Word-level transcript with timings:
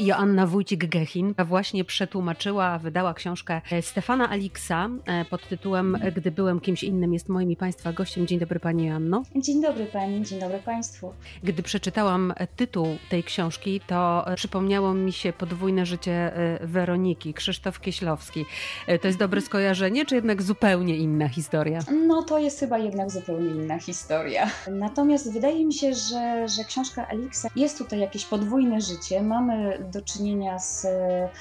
Joanna 0.00 0.46
Wójcik-Gechin 0.46 1.44
właśnie 1.44 1.84
przetłumaczyła, 1.84 2.78
wydała 2.78 3.14
książkę 3.14 3.60
Stefana 3.80 4.28
Aliksa 4.30 4.88
e, 5.06 5.24
pod 5.24 5.48
tytułem 5.48 5.98
Gdy 6.16 6.30
byłem 6.30 6.60
kimś 6.60 6.82
innym 6.82 7.12
jest 7.12 7.28
moim 7.28 7.50
i 7.50 7.56
Państwa 7.56 7.92
gościem. 7.92 8.26
Dzień 8.26 8.38
dobry 8.38 8.60
Pani 8.60 8.86
Joanno. 8.86 9.22
Dzień 9.36 9.62
dobry 9.62 9.86
Pani, 9.86 10.22
dzień 10.22 10.40
dobry 10.40 10.58
Państwu. 10.58 11.12
Gdy 11.42 11.62
przeczytałam 11.62 12.34
tytuł 12.56 12.86
tej 13.10 13.24
książki, 13.24 13.80
to 13.86 14.24
przypomniało 14.36 14.94
mi 14.94 15.12
się 15.12 15.32
podwójne 15.32 15.86
życie 15.86 16.36
e, 16.36 16.66
Weroniki, 16.66 17.34
Krzysztof 17.34 17.80
Kieślowski. 17.80 18.44
E, 18.86 18.98
to 18.98 19.06
jest 19.06 19.18
dobre 19.18 19.40
skojarzenie, 19.40 20.06
czy 20.06 20.14
jednak 20.14 20.42
zupełnie 20.42 20.96
inna 20.96 21.28
historia? 21.28 21.80
No 22.06 22.22
to 22.22 22.38
jest 22.38 22.60
chyba 22.60 22.78
jednak 22.78 23.10
zupełnie 23.10 23.50
inna 23.50 23.78
historia. 23.78 24.50
Natomiast 24.70 25.32
wydaje 25.32 25.64
mi 25.64 25.74
się, 25.74 25.94
że, 25.94 26.48
że 26.48 26.64
książka 26.64 27.08
Aliksa 27.08 27.48
jest 27.56 27.78
tutaj 27.78 28.00
jakieś 28.00 28.24
podwójne 28.24 28.80
życie. 28.80 29.22
Mamy 29.22 29.87
do 29.90 30.02
czynienia 30.02 30.58
z, 30.58 30.86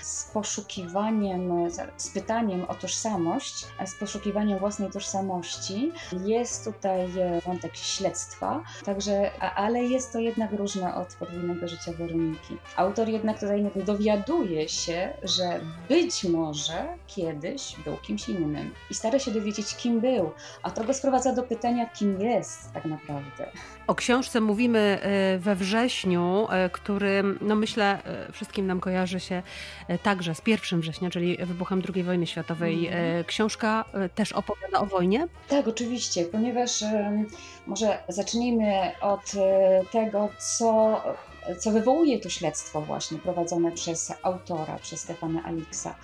z 0.01 0.23
poszukiwaniem, 0.33 1.69
z 1.97 2.09
pytaniem 2.09 2.65
o 2.67 2.75
tożsamość, 2.75 3.65
z 3.85 3.95
poszukiwaniem 3.99 4.59
własnej 4.59 4.91
tożsamości. 4.91 5.91
Jest 6.25 6.65
tutaj 6.65 7.09
wątek 7.45 7.75
śledztwa, 7.75 8.63
także, 8.85 9.31
ale 9.55 9.83
jest 9.83 10.13
to 10.13 10.19
jednak 10.19 10.51
różne 10.51 10.95
od 10.95 11.13
podwójnego 11.13 11.67
życia 11.67 11.91
Weroniki. 11.91 12.57
Autor 12.75 13.09
jednak 13.09 13.39
tutaj 13.39 13.71
dowiaduje 13.75 14.69
się, 14.69 15.13
że 15.23 15.59
być 15.89 16.23
może 16.23 16.87
kiedyś 17.07 17.75
był 17.85 17.97
kimś 17.97 18.29
innym 18.29 18.73
i 18.91 18.93
stara 18.93 19.19
się 19.19 19.31
dowiedzieć, 19.31 19.75
kim 19.75 19.99
był, 19.99 20.31
a 20.63 20.71
to 20.71 20.83
go 20.83 20.93
sprowadza 20.93 21.33
do 21.33 21.43
pytania, 21.43 21.85
kim 21.89 22.21
jest 22.21 22.73
tak 22.73 22.85
naprawdę. 22.85 23.51
O 23.87 23.95
książce 23.95 24.41
mówimy 24.41 24.79
e, 25.01 25.37
we 25.37 25.55
wrześniu, 25.55 26.47
e, 26.49 26.69
który, 26.69 27.23
no 27.41 27.55
myślę, 27.55 27.99
e, 28.03 28.31
wszystkim 28.31 28.67
nam 28.67 28.79
kojarzy 28.79 29.19
się 29.19 29.43
także 30.03 30.35
z 30.35 30.41
1 30.47 30.81
września, 30.81 31.09
czyli 31.09 31.37
wybuchem 31.37 31.81
II 31.95 32.03
wojny 32.03 32.27
światowej. 32.27 32.87
Mm. 32.87 33.23
Książka 33.23 33.85
też 34.15 34.31
opowiada 34.31 34.79
o 34.79 34.85
wojnie? 34.85 35.27
Tak, 35.47 35.67
oczywiście, 35.67 36.25
ponieważ 36.25 36.83
może 37.67 37.97
zacznijmy 38.07 38.91
od 39.01 39.31
tego, 39.91 40.29
co 40.37 41.01
co 41.59 41.71
wywołuje 41.71 42.19
to 42.19 42.29
śledztwo 42.29 42.81
właśnie 42.81 43.17
prowadzone 43.17 43.71
przez 43.71 44.13
autora, 44.23 44.79
przez 44.81 44.99
Stefana 44.99 45.43
Aliksa. 45.43 45.95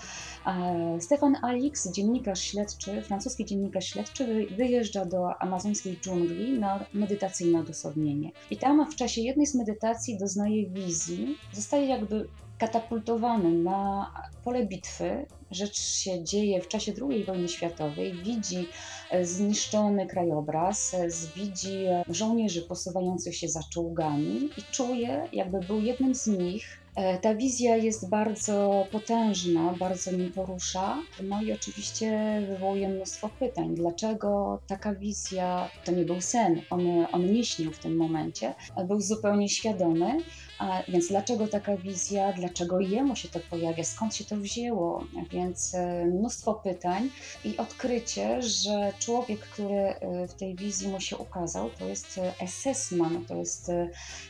Stefan 1.00 1.36
Alix, 1.42 1.92
dziennikarz 1.92 2.42
śledczy, 2.42 3.02
francuski 3.02 3.46
dziennikarz 3.46 3.86
śledczy, 3.86 4.48
wyjeżdża 4.58 5.06
do 5.06 5.42
amazońskiej 5.42 5.98
dżungli 6.02 6.60
na 6.60 6.86
medytacyjne 6.94 7.60
odosobnienie. 7.60 8.32
I 8.52 8.58
tam 8.58 8.92
w 8.92 8.96
czasie 8.96 9.22
jednej 9.22 9.48
z 9.48 9.56
medytacji 9.56 10.18
doznaje 10.18 10.70
wizji, 10.70 11.38
zostaje 11.54 11.86
jakby 11.86 12.28
katapultowany 12.58 13.52
na 13.52 14.12
pole 14.44 14.66
bitwy. 14.66 15.26
Rzecz 15.52 15.78
się 15.80 16.24
dzieje 16.24 16.62
w 16.62 16.68
czasie 16.68 16.94
II 17.10 17.24
wojny 17.24 17.50
światowej. 17.50 18.14
Widzi 18.14 18.68
e, 19.12 19.26
zniszczony 19.26 20.08
krajobraz, 20.08 20.94
e, 20.94 21.08
widzi 21.36 21.86
e, 21.86 22.04
żołnierzy 22.10 22.62
posuwających 22.62 23.36
się 23.36 23.48
za 23.48 23.60
czołgami 23.74 24.50
i 24.58 24.64
czuje, 24.72 25.28
jakby 25.34 25.60
był 25.60 25.82
jednym 25.82 26.16
z 26.16 26.28
nich, 26.28 26.83
ta 27.22 27.36
wizja 27.36 27.78
jest 27.78 28.10
bardzo 28.10 28.88
potężna, 28.92 29.74
bardzo 29.80 30.12
mnie 30.12 30.30
porusza. 30.30 30.98
No 31.24 31.42
i 31.42 31.54
oczywiście 31.54 32.42
wywołuje 32.48 32.90
mnóstwo 32.90 33.30
pytań. 33.40 33.76
Dlaczego 33.76 34.60
taka 34.68 34.96
wizja 34.96 35.70
to 35.86 35.92
nie 35.92 36.06
był 36.06 36.22
sen? 36.22 36.62
On, 36.70 36.82
on 37.12 37.34
nie 37.34 37.46
śnił 37.46 37.72
w 37.72 37.80
tym 37.80 37.96
momencie, 37.96 38.54
był 38.88 39.02
zupełnie 39.02 39.50
świadomy. 39.50 40.18
A 40.60 40.84
więc 40.88 41.08
dlaczego 41.08 41.48
taka 41.48 41.78
wizja, 41.78 42.34
dlaczego 42.34 42.80
jemu 42.80 43.16
się 43.16 43.30
to 43.30 43.40
pojawia, 43.50 43.84
skąd 43.84 44.16
się 44.16 44.26
to 44.26 44.38
wzięło? 44.38 45.04
Więc 45.32 45.76
e, 45.76 46.06
mnóstwo 46.06 46.54
pytań 46.54 47.10
i 47.46 47.58
odkrycie, 47.58 48.42
że 48.42 48.94
człowiek, 49.00 49.40
który 49.40 49.76
e, 49.76 50.28
w 50.28 50.34
tej 50.34 50.56
wizji 50.56 50.88
mu 50.88 51.00
się 51.00 51.18
ukazał, 51.18 51.70
to 51.70 51.86
jest 51.86 52.20
SS-man, 52.46 53.26
to 53.26 53.36
jest 53.36 53.72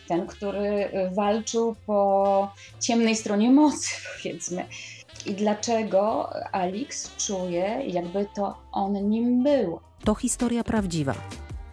ten, 0.07 0.27
który 0.27 0.89
walczył 1.11 1.75
po 1.85 2.52
ciemnej 2.79 3.15
stronie 3.15 3.51
mocy, 3.51 3.89
powiedzmy. 4.17 4.65
I 5.25 5.33
dlaczego 5.33 6.29
Alix 6.51 7.15
czuje, 7.15 7.81
jakby 7.87 8.27
to 8.35 8.57
on 8.71 9.09
nim 9.09 9.43
był. 9.43 9.79
To 10.03 10.15
historia 10.15 10.63
prawdziwa. 10.63 11.13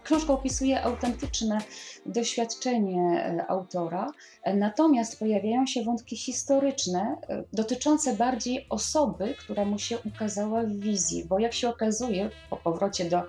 Książka 0.05 0.33
opisuje 0.33 0.83
autentyczne 0.83 1.59
doświadczenie 2.07 3.25
e, 3.25 3.51
autora, 3.51 4.13
e, 4.43 4.57
natomiast 4.57 5.19
pojawiają 5.19 5.67
się 5.67 5.85
wątki 5.85 6.17
historyczne 6.17 7.17
e, 7.29 7.45
dotyczące 7.53 8.17
bardziej 8.17 8.67
osoby, 8.71 9.35
która 9.39 9.65
mu 9.65 9.79
się 9.79 9.99
ukazała 9.99 10.63
w 10.63 10.71
wizji, 10.71 11.25
bo 11.25 11.39
jak 11.39 11.53
się 11.53 11.69
okazuje 11.69 12.31
po 12.51 12.57
powrocie 12.57 13.05
do, 13.05 13.23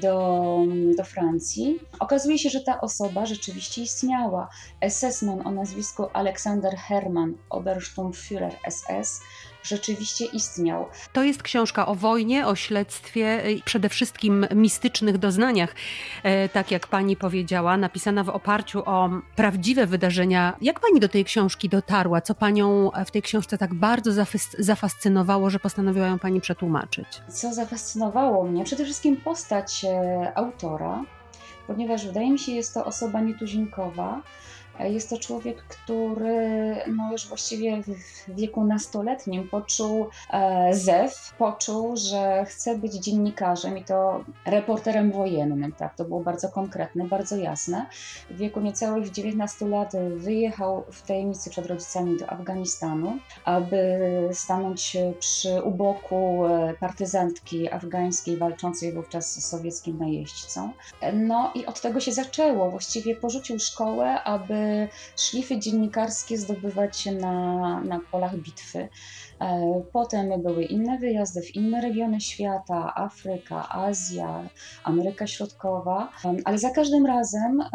do, 0.00 0.58
do 0.96 1.04
Francji, 1.04 1.78
okazuje 2.00 2.38
się, 2.38 2.50
że 2.50 2.60
ta 2.60 2.80
osoba 2.80 3.26
rzeczywiście 3.26 3.82
istniała. 3.82 4.48
SS-man 4.88 5.46
o 5.46 5.50
nazwisku 5.50 6.06
Alexander 6.12 6.76
Hermann, 6.76 7.34
Obersturmführer 7.50 8.52
SS, 8.70 9.20
rzeczywiście 9.62 10.24
istniał. 10.24 10.86
To 11.12 11.22
jest 11.22 11.42
książka 11.42 11.86
o 11.86 11.94
wojnie, 11.94 12.46
o 12.46 12.54
śledztwie, 12.54 13.42
przede 13.64 13.88
wszystkim 13.88 14.46
mistycznych 14.54 15.18
doznaniach, 15.18 15.74
tak 16.52 16.70
jak 16.70 16.86
pani 16.86 17.16
powiedziała, 17.16 17.76
napisana 17.92 18.24
w 18.24 18.28
oparciu 18.28 18.82
o 18.86 19.10
prawdziwe 19.36 19.86
wydarzenia. 19.86 20.56
Jak 20.60 20.80
pani 20.80 21.00
do 21.00 21.08
tej 21.08 21.24
książki 21.24 21.68
dotarła? 21.68 22.20
Co 22.20 22.34
panią 22.34 22.90
w 23.06 23.10
tej 23.10 23.22
książce 23.22 23.58
tak 23.58 23.74
bardzo 23.74 24.24
zafascynowało, 24.58 25.50
że 25.50 25.58
postanowiła 25.58 26.06
ją 26.06 26.18
pani 26.18 26.40
przetłumaczyć? 26.40 27.06
Co 27.28 27.54
zafascynowało 27.54 28.44
mnie? 28.44 28.64
Przede 28.64 28.84
wszystkim 28.84 29.16
postać 29.16 29.84
e, 29.84 30.32
autora, 30.34 31.04
ponieważ 31.66 32.06
wydaje 32.06 32.30
mi 32.30 32.38
się, 32.38 32.52
jest 32.52 32.74
to 32.74 32.84
osoba 32.84 33.20
nietuzinkowa 33.20 34.22
jest 34.80 35.10
to 35.10 35.18
człowiek, 35.18 35.62
który 35.62 36.76
no 36.86 37.12
już 37.12 37.28
właściwie 37.28 37.82
w 37.82 38.34
wieku 38.34 38.64
nastoletnim 38.64 39.48
poczuł 39.48 40.06
e, 40.30 40.74
zew, 40.74 41.34
poczuł, 41.38 41.96
że 41.96 42.44
chce 42.48 42.78
być 42.78 42.92
dziennikarzem 42.92 43.78
i 43.78 43.84
to 43.84 44.24
reporterem 44.46 45.12
wojennym. 45.12 45.72
Tak? 45.72 45.96
To 45.96 46.04
było 46.04 46.20
bardzo 46.20 46.48
konkretne, 46.48 47.04
bardzo 47.04 47.36
jasne. 47.36 47.86
W 48.30 48.36
wieku 48.36 48.60
niecałych 48.60 49.10
19 49.10 49.66
lat 49.66 49.92
wyjechał 50.16 50.84
w 50.92 51.02
tajemnicy 51.02 51.50
przed 51.50 51.66
rodzicami 51.66 52.18
do 52.18 52.30
Afganistanu, 52.30 53.18
aby 53.44 53.98
stanąć 54.32 54.96
przy 55.18 55.62
uboku 55.62 56.46
e, 56.46 56.74
partyzantki 56.80 57.72
afgańskiej 57.72 58.36
walczącej 58.36 58.92
wówczas 58.92 59.32
z 59.32 59.48
sowieckim 59.48 59.98
najeźdźcą. 59.98 60.70
No 61.12 61.50
i 61.54 61.66
od 61.66 61.80
tego 61.80 62.00
się 62.00 62.12
zaczęło. 62.12 62.70
Właściwie 62.70 63.16
porzucił 63.16 63.58
szkołę, 63.58 64.22
aby 64.22 64.61
szlify 65.16 65.58
dziennikarskie 65.58 66.38
zdobywać 66.38 67.06
na, 67.06 67.80
na 67.80 68.00
polach 68.10 68.36
bitwy. 68.36 68.88
E, 69.40 69.82
potem 69.92 70.42
były 70.42 70.64
inne 70.64 70.98
wyjazdy 70.98 71.42
w 71.42 71.54
inne 71.56 71.80
regiony 71.80 72.20
świata, 72.20 72.92
Afryka, 72.94 73.68
Azja, 73.68 74.48
Ameryka 74.84 75.26
Środkowa, 75.26 76.10
ale 76.44 76.58
za 76.58 76.70
każdym 76.70 77.06
razem 77.06 77.60
e, 77.60 77.68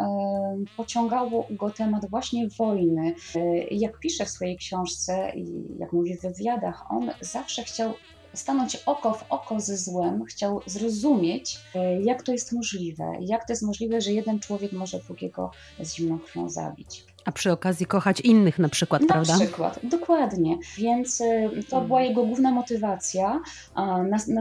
pociągało 0.76 1.46
go 1.50 1.70
temat 1.70 2.10
właśnie 2.10 2.48
wojny. 2.58 3.14
E, 3.36 3.58
jak 3.70 3.98
pisze 3.98 4.24
w 4.24 4.30
swojej 4.30 4.56
książce 4.56 5.32
i 5.36 5.44
jak 5.78 5.92
mówi 5.92 6.16
w 6.16 6.22
wywiadach, 6.22 6.92
on 6.92 7.10
zawsze 7.20 7.62
chciał 7.64 7.94
stanąć 8.38 8.76
oko 8.86 9.14
w 9.14 9.24
oko 9.28 9.60
ze 9.60 9.76
złem, 9.76 10.24
chciał 10.24 10.60
zrozumieć, 10.66 11.58
e, 11.74 12.02
jak 12.02 12.22
to 12.22 12.32
jest 12.32 12.52
możliwe, 12.52 13.12
jak 13.20 13.46
to 13.46 13.52
jest 13.52 13.62
możliwe, 13.62 14.00
że 14.00 14.12
jeden 14.12 14.40
człowiek 14.40 14.72
może 14.72 14.98
drugiego 14.98 15.50
z 15.80 15.94
zimną 15.94 16.18
krwią 16.18 16.48
zabić. 16.48 17.04
A 17.24 17.32
przy 17.32 17.52
okazji 17.52 17.86
kochać 17.86 18.20
innych 18.20 18.58
na 18.58 18.68
przykład, 18.68 19.02
na 19.02 19.08
prawda? 19.08 19.32
Na 19.32 19.40
przykład, 19.40 19.80
dokładnie. 19.82 20.58
Więc 20.78 21.20
e, 21.20 21.50
to 21.70 21.76
mm. 21.76 21.88
była 21.88 22.02
jego 22.02 22.24
główna 22.26 22.50
motywacja. 22.50 23.40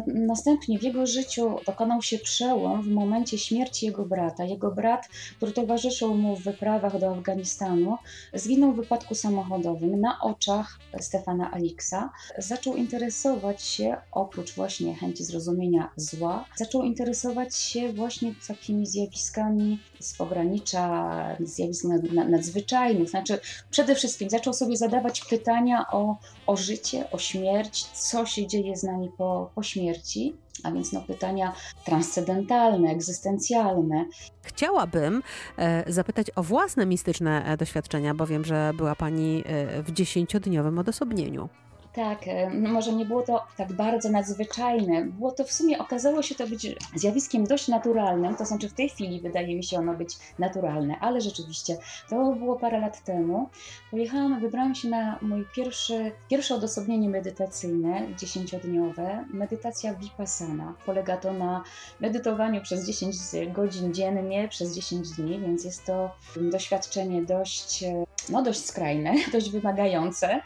następnie 0.07 0.80
w 0.80 0.84
jego 0.84 1.06
życiu 1.06 1.60
dokonał 1.66 2.01
się 2.01 2.19
przełom 2.19 2.81
w 2.81 2.88
momencie 2.88 3.38
śmierci 3.38 3.86
jego 3.86 4.06
brata. 4.06 4.44
Jego 4.44 4.72
brat, 4.72 5.10
który 5.38 5.51
towarzyszył 5.51 6.16
mu 6.16 6.36
w 6.36 6.44
wyprawach 6.44 7.00
do 7.00 7.12
Afganistanu, 7.12 7.98
zginął 8.34 8.74
w 8.74 8.75
wypadku 8.75 9.16
samochodowym 9.16 10.01
na 10.01 10.22
oczach 10.22 10.80
Stefana 11.00 11.51
Aliksa. 11.51 12.10
Zaczął 12.38 12.75
interesować 12.75 13.63
się, 13.63 13.98
oprócz 14.12 14.56
właśnie 14.56 14.96
chęci 14.96 15.24
zrozumienia 15.24 15.90
zła, 15.96 16.46
zaczął 16.56 16.84
interesować 16.84 17.56
się 17.56 17.94
właśnie 17.94 18.34
takimi 18.48 18.86
zjawiskami 18.86 19.80
z 20.00 20.13
pogranicza, 20.13 21.10
zjawisk 21.40 21.86
nadzwyczajnych, 22.30 22.76
nadzwyczajnych. 22.77 23.09
Znaczy, 23.09 23.39
przede 23.69 23.95
wszystkim 23.95 24.29
zaczął 24.29 24.53
sobie 24.53 24.77
zadawać 24.77 25.21
pytania 25.21 25.85
o, 25.91 26.18
o 26.47 26.57
życie, 26.57 27.12
o 27.12 27.18
śmierć, 27.18 27.83
co 27.83 28.25
się 28.25 28.47
dzieje 28.47 28.77
z 28.77 28.83
nami 28.83 29.09
po, 29.18 29.51
po 29.56 29.63
śmierci 29.63 30.35
a 30.63 30.71
więc 30.71 30.94
no, 30.94 31.01
pytania 31.01 31.53
transcendentalne, 31.85 32.89
egzystencjalne. 32.89 34.06
Chciałabym 34.44 35.24
e, 35.57 35.94
zapytać 35.94 36.27
o 36.35 36.44
własne 36.44 36.85
mistyczne 36.85 37.45
e, 37.45 37.57
doświadczenia, 37.57 38.13
bo 38.13 38.27
wiem, 38.27 38.45
że 38.45 38.71
była 38.77 38.95
Pani 38.95 39.44
e, 39.45 39.83
w 39.83 39.91
dziesięciodniowym 39.91 40.79
odosobnieniu. 40.79 41.50
Tak, 41.98 42.28
e, 42.28 42.50
no 42.50 42.70
może 42.70 42.94
nie 42.94 43.06
było 43.06 43.22
to 43.22 43.44
tak 43.56 43.74
bardzo 43.74 44.10
nadzwyczajne. 44.10 45.06
Było 45.06 45.32
to 45.32 45.44
w 45.44 45.52
sumie, 45.52 45.80
okazało 45.80 46.22
się 46.22 46.36
to 46.36 46.48
być 46.48 46.68
zjawiskiem 46.96 47.44
dość 47.44 47.68
naturalnym, 47.68 48.36
to 48.36 48.46
znaczy 48.46 48.70
w 48.70 48.74
tej 48.74 48.90
chwili 48.90 49.22
wydaje 49.22 49.56
mi 49.56 49.64
się 49.64 49.78
ono 49.78 49.94
być 49.94 50.18
naturalne, 50.40 51.00
ale 51.00 51.22
rzeczywiście 51.22 51.78
to 52.10 52.32
było 52.32 52.56
parę 52.56 52.80
lat 52.80 53.04
temu. 53.04 53.50
Pojechałam, 53.92 54.40
wybrałam 54.40 54.76
się 54.76 54.90
na 54.90 55.20
mój 55.22 55.46
pierwszy, 55.56 56.12
pierwsze 56.30 56.56
odosobnienie 56.56 57.10
medytacyjne, 57.10 58.02
dziesięciodniowe, 58.18 59.26
medytacja 59.34 59.94
Vipassana. 59.94 60.74
Polega 60.86 61.18
to 61.18 61.34
na 61.34 61.64
medytowaniu 62.00 62.62
przez 62.62 62.88
10 62.88 63.16
godzin 63.54 63.94
dziennie, 63.94 64.48
przez 64.48 64.76
10 64.76 65.10
dni, 65.10 65.40
więc 65.40 65.66
jest 65.66 65.86
to 65.86 66.12
doświadczenie 66.36 67.22
dość, 67.22 67.84
e, 67.84 68.04
no 68.30 68.42
dość 68.42 68.66
skrajne, 68.66 69.14
dość 69.34 69.50
wymagające. 69.50 70.42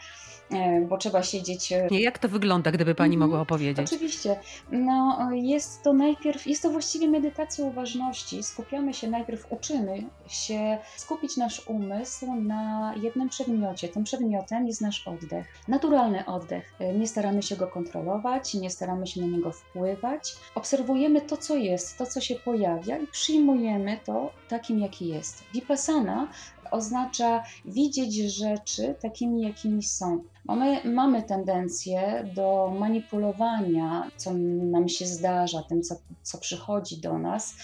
E, 0.52 0.80
bo 0.80 0.98
trzeba 0.98 1.22
siedzieć. 1.22 1.72
E, 1.72 1.88
jak 1.90 2.18
to 2.18 2.28
wygląda, 2.28 2.72
gdyby 2.72 2.94
Pani 2.94 3.14
mhm. 3.14 3.30
mogła 3.30 3.40
opowiedzieć? 3.40 3.86
Oczywiście. 3.86 4.36
No, 4.72 5.28
jest 5.32 5.82
to 5.82 5.92
najpierw, 5.92 6.46
jest 6.46 6.62
to 6.62 6.70
właściwie 6.70 7.08
medytacja 7.08 7.64
uważności. 7.64 8.42
Skupiamy 8.42 8.94
się 8.94 9.10
najpierw, 9.10 9.46
uczymy 9.52 10.02
się 10.28 10.78
skupić 10.96 11.36
nasz 11.36 11.68
umysł 11.68 12.34
na 12.34 12.94
jednym 13.02 13.28
przedmiocie. 13.28 13.88
Tym 13.88 14.04
przedmiotem 14.04 14.66
jest 14.66 14.80
nasz 14.80 15.08
oddech. 15.08 15.46
Naturalny 15.68 16.26
oddech. 16.26 16.74
E, 16.78 16.94
nie 16.94 17.06
staramy 17.06 17.42
się 17.42 17.56
go 17.56 17.66
kontrolować, 17.66 18.54
nie 18.54 18.70
staramy 18.70 19.06
się 19.06 19.20
na 19.20 19.26
niego 19.26 19.52
wpływać. 19.52 20.34
Obserwujemy 20.54 21.20
to, 21.20 21.36
co 21.36 21.56
jest, 21.56 21.98
to, 21.98 22.06
co 22.06 22.20
się 22.20 22.34
pojawia 22.34 22.98
i 22.98 23.06
przyjmujemy 23.06 23.98
to 24.04 24.32
takim, 24.48 24.78
jaki 24.78 25.08
jest. 25.08 25.44
Vipassana 25.54 26.28
oznacza 26.72 27.42
widzieć 27.64 28.14
rzeczy 28.14 28.94
takimi, 29.02 29.42
jakimi 29.42 29.82
są. 29.82 30.22
Mamy, 30.44 30.84
mamy 30.84 31.22
tendencję 31.22 32.28
do 32.34 32.74
manipulowania, 32.78 34.10
co 34.16 34.32
nam 34.70 34.88
się 34.88 35.06
zdarza, 35.06 35.62
tym, 35.62 35.82
co, 35.82 35.94
co 36.22 36.38
przychodzi 36.38 37.00
do 37.00 37.18
nas. 37.18 37.54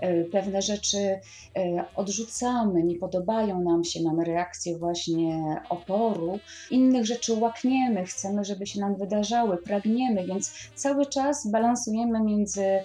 E, 0.00 0.24
pewne 0.24 0.62
rzeczy 0.62 0.98
e, 0.98 1.20
odrzucamy, 1.94 2.82
nie 2.82 2.94
podobają 2.96 3.60
nam 3.60 3.84
się, 3.84 4.02
mamy 4.02 4.24
reakcję 4.24 4.78
właśnie 4.78 5.60
oporu, 5.68 6.38
innych 6.70 7.06
rzeczy 7.06 7.32
łakniemy, 7.34 8.04
chcemy, 8.04 8.44
żeby 8.44 8.66
się 8.66 8.80
nam 8.80 8.96
wydarzały, 8.96 9.56
pragniemy, 9.56 10.26
więc 10.26 10.52
cały 10.74 11.06
czas 11.06 11.50
balansujemy 11.50 12.20
między 12.20 12.62
e, 12.62 12.84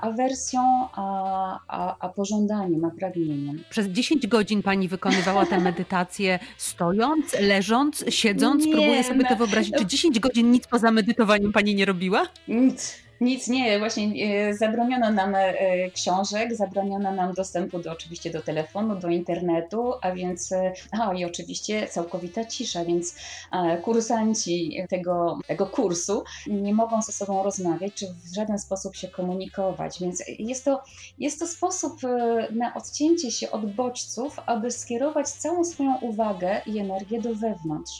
awersją 0.00 0.60
a, 0.92 1.58
a, 1.68 1.96
a 1.98 2.08
pożądaniem, 2.08 2.84
a 2.84 2.90
pragnieniem. 2.90 3.64
Przez 3.70 3.86
10 3.86 4.26
godzin 4.26 4.62
pani 4.62 4.87
wykonywała 4.88 5.46
tę 5.46 5.60
medytację 5.60 6.38
stojąc, 6.56 7.34
leżąc, 7.40 8.04
siedząc? 8.08 8.64
Nie, 8.66 8.72
Próbuję 8.72 9.04
sobie 9.04 9.24
to 9.24 9.36
wyobrazić. 9.36 9.74
Czy 9.78 9.86
10 9.86 10.20
godzin 10.20 10.50
nic 10.50 10.66
poza 10.66 10.90
medytowaniem 10.90 11.52
pani 11.52 11.74
nie 11.74 11.84
robiła? 11.84 12.26
Nic. 12.48 13.07
Nic 13.20 13.48
nie, 13.48 13.78
właśnie 13.78 14.26
e, 14.26 14.54
zabroniono 14.54 15.10
nam 15.10 15.34
e, 15.34 15.54
książek, 15.90 16.56
zabroniono 16.56 17.12
nam 17.12 17.34
dostępu 17.34 17.78
do 17.78 17.92
oczywiście 17.92 18.30
do 18.30 18.42
telefonu, 18.42 18.96
do 18.96 19.08
internetu, 19.08 19.92
a 20.02 20.12
więc, 20.12 20.52
e, 20.52 20.72
a 20.90 21.14
i 21.14 21.24
oczywiście 21.24 21.86
całkowita 21.86 22.44
cisza, 22.44 22.84
więc 22.84 23.14
kursanci 23.82 24.76
tego, 24.88 25.38
tego 25.46 25.66
kursu 25.66 26.24
nie 26.46 26.74
mogą 26.74 27.02
ze 27.02 27.12
sobą 27.12 27.42
rozmawiać, 27.42 27.94
czy 27.94 28.06
w 28.06 28.34
żaden 28.34 28.58
sposób 28.58 28.96
się 28.96 29.08
komunikować, 29.08 30.00
więc 30.00 30.22
jest 30.38 30.64
to, 30.64 30.82
jest 31.18 31.40
to 31.40 31.46
sposób 31.46 32.00
na 32.50 32.74
odcięcie 32.74 33.30
się 33.30 33.50
od 33.50 33.72
bodźców, 33.72 34.40
aby 34.46 34.70
skierować 34.70 35.28
całą 35.28 35.64
swoją 35.64 35.98
uwagę 35.98 36.60
i 36.66 36.78
energię 36.78 37.20
do 37.20 37.34
wewnątrz, 37.34 37.92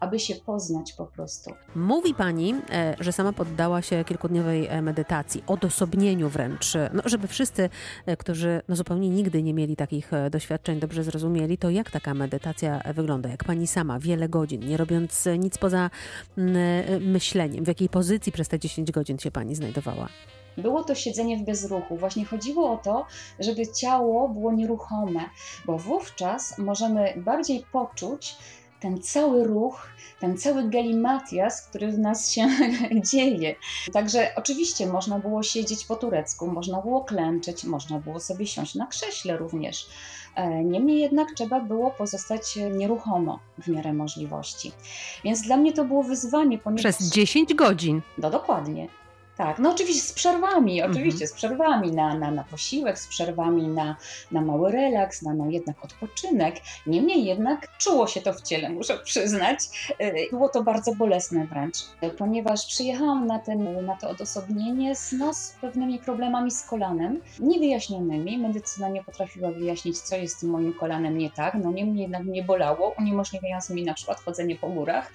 aby 0.00 0.18
się 0.18 0.34
poznać 0.34 0.92
po 0.92 1.06
prostu. 1.06 1.50
Mówi 1.76 2.14
Pani, 2.14 2.54
że 3.00 3.12
sama 3.12 3.32
poddała 3.32 3.82
się 3.82 4.04
kilkudniowej 4.04 4.65
E, 4.68 4.82
medytacji, 4.82 5.42
odosobnieniu 5.46 6.28
wręcz, 6.28 6.74
no, 6.92 7.02
żeby 7.04 7.28
wszyscy, 7.28 7.68
e, 8.06 8.16
którzy 8.16 8.62
no, 8.68 8.76
zupełnie 8.76 9.10
nigdy 9.10 9.42
nie 9.42 9.54
mieli 9.54 9.76
takich 9.76 10.12
e, 10.12 10.30
doświadczeń, 10.30 10.80
dobrze 10.80 11.04
zrozumieli, 11.04 11.58
to 11.58 11.70
jak 11.70 11.90
taka 11.90 12.14
medytacja 12.14 12.82
wygląda? 12.94 13.28
Jak 13.28 13.44
pani 13.44 13.66
sama, 13.66 13.98
wiele 13.98 14.28
godzin, 14.28 14.68
nie 14.68 14.76
robiąc 14.76 15.28
nic 15.38 15.58
poza 15.58 15.90
myśleniem, 17.00 17.64
w 17.64 17.68
jakiej 17.68 17.88
pozycji 17.88 18.32
przez 18.32 18.48
te 18.48 18.58
10 18.58 18.92
godzin 18.92 19.18
się 19.18 19.30
pani 19.30 19.54
znajdowała? 19.54 20.08
Było 20.58 20.84
to 20.84 20.94
siedzenie 20.94 21.36
w 21.36 21.44
bezruchu. 21.44 21.96
Właśnie 21.96 22.24
chodziło 22.24 22.72
o 22.72 22.76
to, 22.76 23.06
żeby 23.40 23.66
ciało 23.66 24.28
było 24.28 24.52
nieruchome, 24.52 25.20
bo 25.66 25.78
wówczas 25.78 26.58
możemy 26.58 27.14
bardziej 27.16 27.64
poczuć 27.72 28.36
ten 28.86 29.02
cały 29.02 29.44
ruch, 29.44 29.88
ten 30.20 30.38
cały 30.38 30.70
galimatias, 30.70 31.62
który 31.62 31.92
w 31.92 31.98
nas 31.98 32.30
się 32.30 32.48
dzieje. 33.10 33.54
Także 33.92 34.30
oczywiście 34.36 34.86
można 34.86 35.18
było 35.18 35.42
siedzieć 35.42 35.84
po 35.84 35.96
turecku, 35.96 36.46
można 36.46 36.82
było 36.82 37.04
klęczeć, 37.04 37.64
można 37.64 37.98
było 37.98 38.20
sobie 38.20 38.46
siąść 38.46 38.74
na 38.74 38.86
krześle 38.86 39.36
również. 39.36 39.86
E, 40.34 40.64
niemniej 40.64 41.00
jednak 41.00 41.28
trzeba 41.36 41.60
było 41.60 41.90
pozostać 41.90 42.58
nieruchomo 42.72 43.38
w 43.58 43.68
miarę 43.68 43.92
możliwości. 43.92 44.72
Więc 45.24 45.42
dla 45.42 45.56
mnie 45.56 45.72
to 45.72 45.84
było 45.84 46.02
wyzwanie. 46.02 46.58
Ponieważ... 46.58 46.82
Przez 46.82 47.08
10 47.08 47.54
godzin. 47.54 48.02
No 48.18 48.30
dokładnie. 48.30 48.88
Tak, 49.36 49.58
no 49.58 49.70
oczywiście 49.70 50.02
z 50.02 50.12
przerwami, 50.12 50.80
mhm. 50.80 50.92
oczywiście 50.92 51.26
z 51.26 51.32
przerwami 51.32 51.92
na, 51.92 52.18
na, 52.18 52.30
na 52.30 52.44
posiłek, 52.44 52.98
z 52.98 53.06
przerwami 53.06 53.68
na, 53.68 53.96
na 54.32 54.40
mały 54.40 54.72
relaks, 54.72 55.22
na 55.22 55.34
no 55.34 55.50
jednak 55.50 55.84
odpoczynek. 55.84 56.56
Niemniej 56.86 57.24
jednak 57.24 57.78
czuło 57.78 58.06
się 58.06 58.20
to 58.20 58.32
w 58.32 58.42
ciele, 58.42 58.70
muszę 58.70 58.98
przyznać. 58.98 59.58
E, 59.98 60.30
było 60.30 60.48
to 60.48 60.62
bardzo 60.62 60.94
bolesne 60.94 61.46
wręcz, 61.46 61.76
ponieważ 62.18 62.66
przyjechałam 62.66 63.26
na, 63.26 63.38
ten, 63.38 63.86
na 63.86 63.96
to 63.96 64.08
odosobnienie 64.08 64.96
z, 64.96 65.12
no, 65.12 65.34
z 65.34 65.56
pewnymi 65.60 65.98
problemami 65.98 66.50
z 66.50 66.62
kolanem, 66.62 67.20
niewyjaśnionymi. 67.38 68.38
Medycyna 68.38 68.88
nie 68.88 69.04
potrafiła 69.04 69.50
wyjaśnić, 69.50 69.98
co 69.98 70.16
jest 70.16 70.38
z 70.38 70.42
moim 70.42 70.74
kolanem 70.74 71.18
nie 71.18 71.30
tak. 71.30 71.54
No 71.54 71.72
niemniej 71.72 72.02
jednak 72.02 72.24
mnie 72.24 72.42
bolało, 72.42 72.94
uniemożliwiając 72.98 73.70
mi 73.70 73.84
na 73.84 73.94
przykład 73.94 74.20
chodzenie 74.20 74.56
po 74.56 74.68
górach. 74.68 75.12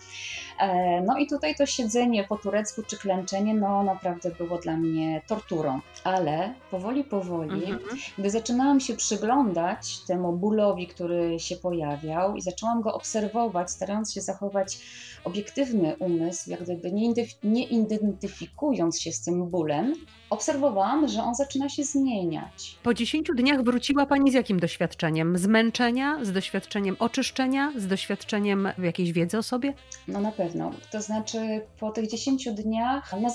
E, 0.60 1.02
no 1.02 1.18
i 1.18 1.28
tutaj 1.28 1.56
to 1.56 1.66
siedzenie 1.66 2.24
po 2.24 2.38
turecku 2.38 2.84
czy 2.88 2.98
klęczenie, 2.98 3.54
no 3.54 3.84
naprawdę 3.84 4.11
było 4.38 4.58
dla 4.58 4.78
mnie 4.78 5.22
torturą. 5.28 5.80
Ale 6.04 6.54
powoli, 6.72 7.04
powoli, 7.04 7.66
mhm. 7.66 7.80
gdy 8.18 8.30
zaczynałam 8.30 8.80
się 8.80 8.96
przyglądać 8.96 10.00
temu 10.00 10.34
bólowi, 10.34 10.88
który 10.88 11.40
się 11.40 11.56
pojawiał 11.56 12.36
i 12.36 12.42
zaczęłam 12.42 12.81
go 12.81 12.94
obserwować, 12.94 13.72
starając 13.72 14.13
się 14.13 14.22
zachować 14.22 14.80
obiektywny 15.24 15.96
umysł, 16.00 16.50
jak 16.50 16.63
gdyby 16.63 16.91
nie, 16.91 17.13
nie 17.44 17.63
identyfikując 17.63 19.01
się 19.01 19.12
z 19.12 19.22
tym 19.22 19.50
bólem, 19.50 19.94
obserwowałam, 20.30 21.08
że 21.08 21.24
on 21.24 21.36
zaczyna 21.36 21.70
się 21.70 21.84
zmieniać. 21.84 22.77
Po 22.84 22.94
10 22.94 23.27
dniach 23.36 23.63
wróciła 23.63 24.06
Pani 24.06 24.32
z 24.32 24.34
jakim 24.34 24.60
doświadczeniem? 24.60 25.38
Zmęczenia, 25.38 26.25
z 26.25 26.32
doświadczeniem 26.32 26.96
oczyszczenia, 27.00 27.74
z 27.77 27.88
doświadczeniem 27.88 28.68
jakiejś 28.77 29.12
wiedzy 29.12 29.38
o 29.38 29.44
sobie? 29.44 29.74
No 30.08 30.22
na 30.22 30.32
pewno. 30.32 30.72
To 30.91 31.01
znaczy 31.01 31.62
po 31.80 31.91
tych 31.91 32.10
10 32.10 32.50
dniach, 32.51 33.13
no 33.22 33.30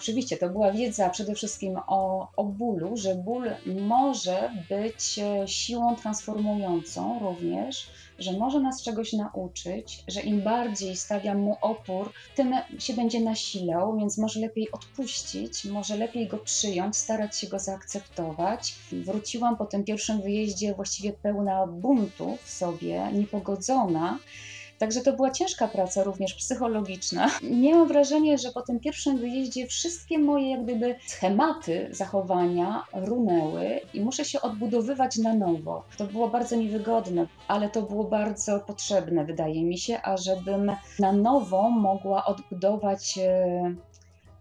oczywiście 0.00 0.36
to 0.36 0.48
była 0.48 0.72
wiedza 0.72 1.10
przede 1.10 1.34
wszystkim 1.34 1.78
o, 1.86 2.28
o 2.36 2.44
bólu, 2.44 2.96
że 2.96 3.14
ból 3.14 3.50
może 3.66 4.50
być 4.68 5.18
e, 5.18 5.48
siłą 5.48 5.96
transformującą 5.96 7.18
również, 7.18 7.86
że 8.18 8.32
może 8.32 8.60
nas 8.60 8.82
czegoś 8.82 9.12
nauczyć, 9.12 10.04
że 10.08 10.20
im 10.20 10.42
bardziej 10.42 10.96
stawiam 10.96 11.38
mu 11.38 11.56
opór, 11.60 12.12
tym 12.36 12.54
się 12.78 12.94
będzie 12.94 13.20
nasilał, 13.20 13.96
więc 13.96 14.18
może 14.18 14.40
lepiej 14.40 14.72
odpuścić, 14.72 15.64
może 15.64 15.96
lepiej 15.96 16.28
go 16.28 16.38
przyjąć, 16.38 16.96
starać 16.96 17.38
się 17.38 17.46
go 17.46 17.58
zaakceptować. 17.58 18.74
Wróciłam 18.92 19.56
po 19.56 19.66
tym 19.66 19.84
pierwszym 19.84 20.22
wyjeździe 20.22 20.74
właściwie 20.74 21.12
pełna 21.12 21.66
buntu 21.66 22.38
w 22.44 22.50
sobie, 22.50 23.12
niepogodzona 23.12 24.18
Także 24.80 25.00
to 25.00 25.12
była 25.12 25.30
ciężka 25.30 25.68
praca, 25.68 26.02
również 26.02 26.34
psychologiczna. 26.34 27.30
Miałam 27.42 27.88
wrażenie, 27.88 28.38
że 28.38 28.50
po 28.50 28.62
tym 28.62 28.80
pierwszym 28.80 29.18
wyjeździe 29.18 29.66
wszystkie 29.66 30.18
moje 30.18 30.50
jak 30.50 30.64
gdyby 30.64 30.94
schematy 31.06 31.88
zachowania 31.90 32.84
runęły 32.92 33.80
i 33.94 34.00
muszę 34.00 34.24
się 34.24 34.40
odbudowywać 34.40 35.16
na 35.16 35.34
nowo. 35.34 35.84
To 35.96 36.04
było 36.04 36.28
bardzo 36.28 36.56
niewygodne, 36.56 37.26
ale 37.48 37.68
to 37.68 37.82
było 37.82 38.04
bardzo 38.04 38.60
potrzebne, 38.60 39.24
wydaje 39.24 39.64
mi 39.64 39.78
się, 39.78 40.02
ażebym 40.02 40.72
na 40.98 41.12
nowo 41.12 41.70
mogła 41.70 42.24
odbudować 42.24 43.18
e, 43.18 43.74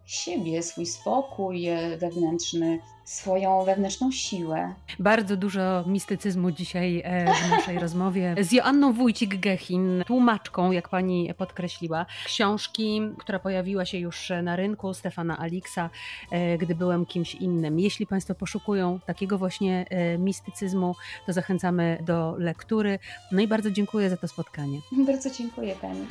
siebie, 0.09 0.63
swój 0.63 0.85
spokój 0.85 1.67
e, 1.67 1.97
wewnętrzny, 1.97 2.79
swoją 3.05 3.63
wewnętrzną 3.63 4.11
siłę. 4.11 4.73
Bardzo 4.99 5.37
dużo 5.37 5.83
mistycyzmu 5.87 6.51
dzisiaj 6.51 7.01
e, 7.05 7.33
w 7.33 7.49
naszej 7.49 7.79
rozmowie 7.85 8.35
z 8.41 8.51
Joanną 8.51 8.93
Wójcik-Gechin, 8.93 10.03
tłumaczką, 10.05 10.71
jak 10.71 10.89
pani 10.89 11.33
podkreśliła, 11.37 12.05
książki, 12.25 13.01
która 13.17 13.39
pojawiła 13.39 13.85
się 13.85 13.97
już 13.97 14.31
na 14.43 14.55
rynku 14.55 14.93
Stefana 14.93 15.37
Aliksa, 15.37 15.89
e, 16.31 16.57
gdy 16.57 16.75
byłem 16.75 17.05
kimś 17.05 17.35
innym. 17.35 17.79
Jeśli 17.79 18.07
państwo 18.07 18.35
poszukują 18.35 18.99
takiego 19.05 19.37
właśnie 19.37 19.85
mistycyzmu, 20.19 20.95
to 21.25 21.33
zachęcamy 21.33 22.03
do 22.05 22.35
lektury. 22.37 22.99
No 23.31 23.41
i 23.41 23.47
bardzo 23.47 23.71
dziękuję 23.71 24.09
za 24.09 24.17
to 24.17 24.27
spotkanie. 24.27 24.79
Bardzo 24.91 25.29
dziękuję 25.29 25.75
pani. 25.81 26.05